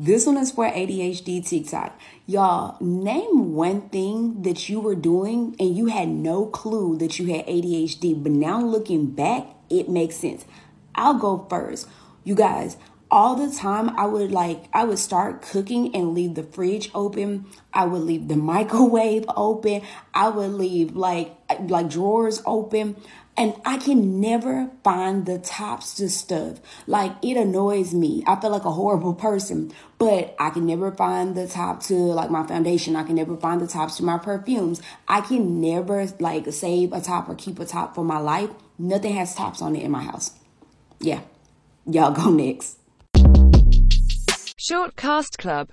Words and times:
This 0.00 0.26
one 0.26 0.36
is 0.36 0.52
for 0.52 0.64
ADHD 0.64 1.44
TikTok. 1.44 1.98
Y'all, 2.24 2.76
name 2.80 3.54
one 3.54 3.88
thing 3.88 4.42
that 4.42 4.68
you 4.68 4.78
were 4.78 4.94
doing 4.94 5.56
and 5.58 5.76
you 5.76 5.86
had 5.86 6.08
no 6.08 6.46
clue 6.46 6.96
that 6.98 7.18
you 7.18 7.34
had 7.34 7.44
ADHD, 7.48 8.22
but 8.22 8.30
now 8.30 8.60
looking 8.60 9.06
back, 9.06 9.48
it 9.68 9.88
makes 9.88 10.14
sense. 10.14 10.44
I'll 10.94 11.18
go 11.18 11.44
first. 11.50 11.88
You 12.22 12.36
guys, 12.36 12.76
all 13.10 13.34
the 13.34 13.54
time 13.54 13.90
I 13.98 14.06
would 14.06 14.30
like 14.30 14.64
I 14.72 14.84
would 14.84 14.98
start 14.98 15.42
cooking 15.42 15.94
and 15.94 16.14
leave 16.14 16.34
the 16.34 16.42
fridge 16.42 16.90
open. 16.94 17.46
I 17.72 17.84
would 17.84 18.02
leave 18.02 18.28
the 18.28 18.36
microwave 18.54 19.24
open. 19.36 19.82
I 20.14 20.28
would 20.28 20.52
leave 20.52 20.96
like 20.96 21.34
like 21.68 21.88
drawers 21.88 22.42
open 22.44 22.96
and 23.38 23.54
I 23.64 23.78
can 23.78 24.20
never 24.20 24.68
find 24.82 25.24
the 25.24 25.38
tops 25.38 25.94
to 25.94 26.10
stuff. 26.10 26.60
Like 26.88 27.12
it 27.22 27.36
annoys 27.36 27.94
me. 27.94 28.24
I 28.26 28.34
feel 28.40 28.50
like 28.50 28.64
a 28.64 28.72
horrible 28.72 29.14
person, 29.14 29.72
but 29.96 30.34
I 30.40 30.50
can 30.50 30.66
never 30.66 30.90
find 30.90 31.36
the 31.36 31.46
top 31.46 31.82
to 31.84 31.94
like 31.94 32.30
my 32.30 32.44
foundation. 32.46 32.96
I 32.96 33.04
can 33.04 33.14
never 33.14 33.36
find 33.36 33.60
the 33.60 33.68
tops 33.68 33.96
to 33.98 34.02
my 34.02 34.18
perfumes. 34.18 34.82
I 35.06 35.20
can 35.20 35.60
never 35.60 36.06
like 36.18 36.52
save 36.52 36.92
a 36.92 37.00
top 37.00 37.28
or 37.28 37.36
keep 37.36 37.60
a 37.60 37.64
top 37.64 37.94
for 37.94 38.04
my 38.04 38.18
life. 38.18 38.50
Nothing 38.76 39.14
has 39.14 39.34
tops 39.34 39.62
on 39.62 39.76
it 39.76 39.84
in 39.84 39.90
my 39.90 40.02
house. 40.02 40.32
Yeah. 41.00 41.20
Y'all 41.86 42.12
go 42.12 42.30
next. 42.30 42.78
Short 44.68 44.96
Cast 44.96 45.38
Club 45.38 45.66